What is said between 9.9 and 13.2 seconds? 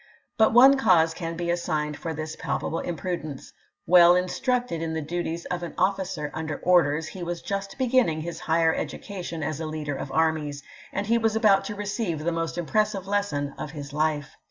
of armies, and he was about to receive the most impressive